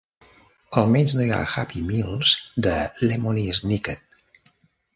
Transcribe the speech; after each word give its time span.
Almenys 0.81 1.13
no 1.19 1.23
hi 1.25 1.29
ha 1.35 1.41
Happy 1.51 1.83
Meals 1.91 2.33
de 2.69 2.73
Lemony 3.05 3.45
Snicket. 3.61 4.21